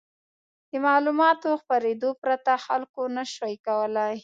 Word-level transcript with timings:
د 0.69 0.71
معلوماتو 0.85 1.59
خپرېدو 1.61 2.09
پرته 2.21 2.53
خلکو 2.65 3.01
نه 3.15 3.23
شوای 3.33 3.55
کولای. 3.67 4.15